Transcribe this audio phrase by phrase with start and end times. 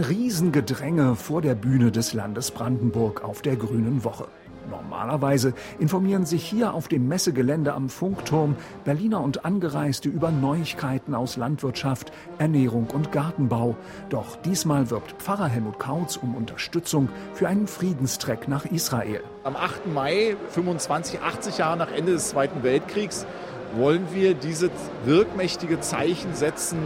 [0.00, 4.28] Riesengedränge vor der Bühne des Landes Brandenburg auf der Grünen Woche.
[4.70, 11.36] Normalerweise informieren sich hier auf dem Messegelände am Funkturm Berliner und Angereiste über Neuigkeiten aus
[11.36, 13.76] Landwirtschaft, Ernährung und Gartenbau.
[14.08, 19.22] Doch diesmal wirbt Pfarrer Helmut Kautz um Unterstützung für einen Friedenstreck nach Israel.
[19.44, 19.92] Am 8.
[19.92, 23.26] Mai, 25, 80 Jahre nach Ende des Zweiten Weltkriegs,
[23.74, 24.70] wollen wir dieses
[25.04, 26.78] wirkmächtige Zeichen setzen,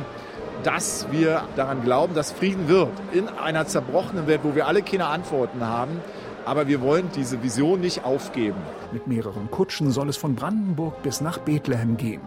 [0.66, 5.06] dass wir daran glauben, dass Frieden wird in einer zerbrochenen Welt, wo wir alle keine
[5.06, 6.00] Antworten haben.
[6.44, 8.58] Aber wir wollen diese Vision nicht aufgeben.
[8.92, 12.20] Mit mehreren Kutschen soll es von Brandenburg bis nach Bethlehem gehen.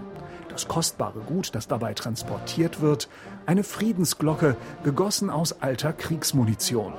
[0.47, 3.09] Das kostbare Gut, das dabei transportiert wird,
[3.45, 6.93] eine Friedensglocke, gegossen aus alter Kriegsmunition.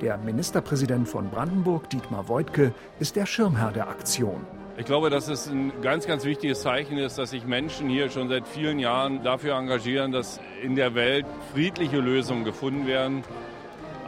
[0.00, 4.40] Der Ministerpräsident von Brandenburg, Dietmar Woidke, ist der Schirmherr der Aktion.
[4.78, 8.28] Ich glaube, dass es ein ganz, ganz wichtiges Zeichen ist, dass sich Menschen hier schon
[8.28, 13.22] seit vielen Jahren dafür engagieren, dass in der Welt friedliche Lösungen gefunden werden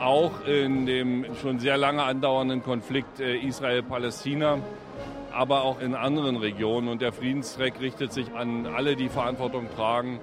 [0.00, 4.58] auch in dem schon sehr lange andauernden Konflikt äh, Israel-Palästina,
[5.32, 6.88] aber auch in anderen Regionen.
[6.88, 10.20] Und der Friedenstreck richtet sich an alle, die Verantwortung tragen,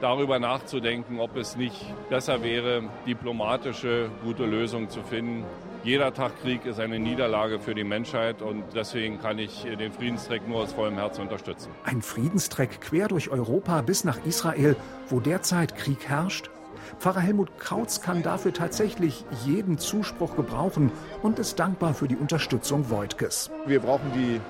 [0.00, 1.76] darüber nachzudenken, ob es nicht
[2.08, 5.44] besser wäre, diplomatische gute Lösungen zu finden.
[5.84, 10.48] Jeder Tag Krieg ist eine Niederlage für die Menschheit und deswegen kann ich den Friedenstreck
[10.48, 11.70] nur aus vollem Herzen unterstützen.
[11.84, 14.74] Ein Friedenstreck quer durch Europa bis nach Israel,
[15.08, 16.50] wo derzeit Krieg herrscht?
[16.98, 20.92] Pfarrer Helmut Krautz kann dafür tatsächlich jeden Zuspruch gebrauchen
[21.22, 23.50] und ist dankbar für die Unterstützung Wojtkes.
[23.66, 24.40] Wir brauchen die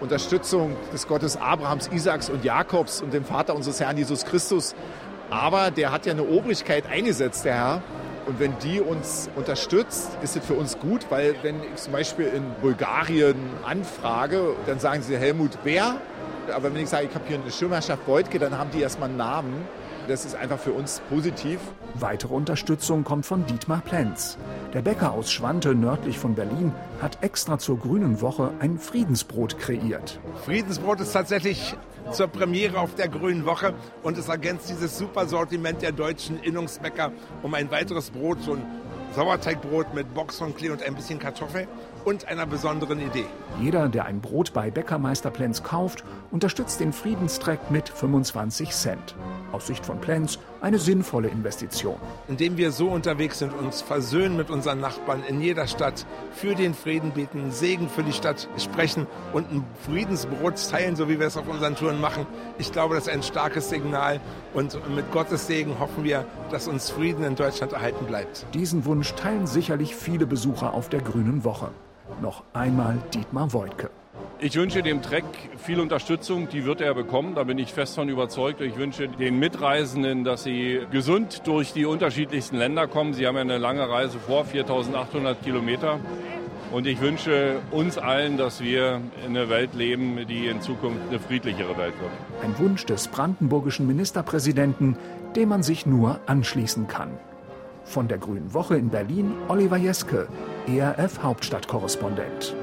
[0.00, 4.74] Unterstützung des Gottes Abrahams, Isaaks und Jakobs und dem Vater unseres Herrn Jesus Christus.
[5.30, 7.82] Aber der hat ja eine Obrigkeit eingesetzt, der Herr.
[8.26, 12.26] Und wenn die uns unterstützt, ist es für uns gut, weil wenn ich zum Beispiel
[12.26, 15.96] in Bulgarien anfrage, dann sagen sie Helmut, wer?
[16.54, 19.18] Aber wenn ich sage, ich habe hier eine Schirmherrschaft Beutke, dann haben die erstmal einen
[19.18, 19.54] Namen.
[20.06, 21.58] Das ist einfach für uns positiv.
[21.94, 24.36] Weitere Unterstützung kommt von Dietmar Plenz.
[24.74, 30.20] Der Bäcker aus Schwante nördlich von Berlin hat extra zur Grünen Woche ein Friedensbrot kreiert.
[30.44, 31.74] Friedensbrot ist tatsächlich
[32.12, 33.72] zur Premiere auf der Grünen Woche
[34.02, 37.10] und es ergänzt dieses super Sortiment der deutschen Innungsbäcker
[37.42, 38.66] um ein weiteres Brot, so ein
[39.14, 41.68] Sauerteigbrot mit Boxhornklee und ein bisschen Kartoffel
[42.04, 43.26] und einer besonderen Idee.
[43.60, 49.14] Jeder, der ein Brot bei Bäckermeister Plenz kauft, unterstützt den Friedenstreck mit 25 Cent.
[49.52, 51.96] Aus Sicht von Plenz eine sinnvolle Investition.
[52.26, 56.74] Indem wir so unterwegs sind, uns versöhnen mit unseren Nachbarn in jeder Stadt, für den
[56.74, 61.36] Frieden beten, Segen für die Stadt sprechen und ein Friedensbrot teilen, so wie wir es
[61.36, 62.26] auf unseren Touren machen.
[62.58, 64.20] Ich glaube, das ist ein starkes Signal
[64.54, 68.46] und mit Gottes Segen hoffen wir, dass uns Frieden in Deutschland erhalten bleibt.
[68.54, 71.68] Diesen Wunsch teilen sicherlich viele Besucher auf der Grünen Woche.
[72.22, 73.90] Noch einmal Dietmar Woidke.
[74.38, 75.26] Ich wünsche dem Trek
[75.58, 78.62] viel Unterstützung, die wird er bekommen, da bin ich fest von überzeugt.
[78.62, 83.12] Ich wünsche den Mitreisenden, dass sie gesund durch die unterschiedlichsten Länder kommen.
[83.12, 86.00] Sie haben ja eine lange Reise vor, 4800 Kilometer.
[86.72, 91.18] Und ich wünsche uns allen, dass wir in einer Welt leben, die in Zukunft eine
[91.18, 92.10] friedlichere Welt wird.
[92.42, 94.96] Ein Wunsch des brandenburgischen Ministerpräsidenten,
[95.36, 97.10] dem man sich nur anschließen kann.
[97.84, 100.26] Von der Grünen Woche in Berlin, Oliver Jeske,
[100.66, 102.54] ERF Hauptstadtkorrespondent.